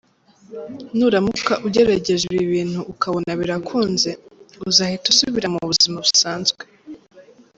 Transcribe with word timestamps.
Nuramuka 0.97 1.53
ugerageje 1.67 2.23
ibi 2.33 2.45
bintu 2.55 2.79
ukabona 2.91 3.31
birakunze, 3.39 4.09
uzahita 4.69 5.05
usubira 5.13 5.47
mu 5.53 5.59
buzima 5.69 5.97
busanzwe. 6.05 6.61